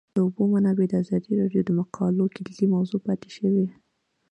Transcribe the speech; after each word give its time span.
د 0.15 0.17
اوبو 0.25 0.43
منابع 0.53 0.85
د 0.89 0.93
ازادي 1.03 1.31
راډیو 1.41 1.61
د 1.65 1.69
مقالو 1.79 2.25
کلیدي 2.35 2.67
موضوع 2.75 2.99
پاتې 3.07 3.29
شوی. 3.37 3.65